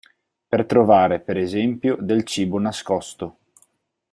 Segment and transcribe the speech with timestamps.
[0.47, 3.37] Per trovare per esempio del cibo nascosto.